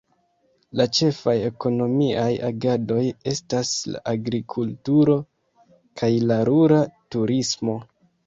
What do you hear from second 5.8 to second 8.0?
kaj la rura turismo.